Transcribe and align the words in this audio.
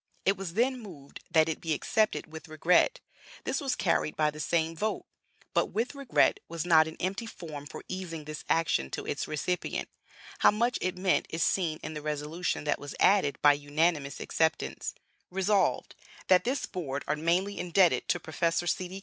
It 0.25 0.35
was 0.35 0.55
then 0.55 0.79
moved 0.81 1.19
that 1.29 1.47
it 1.47 1.61
be 1.61 1.73
accepted 1.75 2.25
'with 2.25 2.47
regret:' 2.47 3.01
this 3.43 3.61
was 3.61 3.75
carried 3.75 4.15
by 4.15 4.31
the 4.31 4.39
same 4.39 4.75
vote! 4.75 5.05
But 5.53 5.67
'with 5.67 5.93
regret' 5.93 6.39
was 6.49 6.65
not 6.65 6.87
an 6.87 6.97
empty 6.99 7.27
form 7.27 7.67
for 7.67 7.83
easing 7.87 8.23
this 8.23 8.43
action 8.49 8.89
to 8.97 9.05
its 9.05 9.27
recipient; 9.27 9.89
how 10.39 10.49
much 10.49 10.79
it 10.81 10.97
meant 10.97 11.27
is 11.29 11.43
seen 11.43 11.79
in 11.83 11.93
the 11.93 12.01
resolution 12.01 12.63
that 12.63 12.79
was 12.79 12.95
added 12.99 13.37
by 13.43 13.53
unanimous 13.53 14.19
acceptance: 14.19 14.95
"Resolved, 15.29 15.93
That 16.29 16.45
this 16.45 16.65
Board 16.65 17.03
are 17.07 17.15
mainly 17.15 17.59
indebted 17.59 18.07
to 18.07 18.19
Professor 18.19 18.65
C. 18.65 18.99